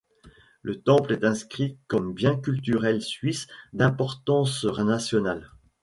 Le 0.63 0.81
temple 0.81 1.13
est 1.13 1.23
inscrit 1.23 1.77
comme 1.85 2.15
bien 2.15 2.35
culturel 2.35 3.03
suisse 3.03 3.45
d'importance 3.71 4.63
nationale. 4.65 5.51